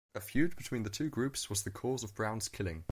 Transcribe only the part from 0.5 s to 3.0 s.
between the two groups was the cause of Brown's killing.